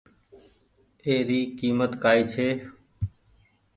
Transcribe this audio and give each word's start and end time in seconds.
اي 1.05 1.15
ري 1.27 1.39
ڪيمت 1.59 1.91
ڪآئي 2.03 2.21
ڇي۔ 2.33 2.47